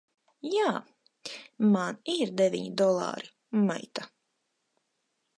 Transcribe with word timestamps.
Jā. 0.51 0.69
Man 1.75 1.99
ir 2.13 2.31
deviņi 2.41 2.71
dolāri, 2.81 3.29
maita! 3.67 4.07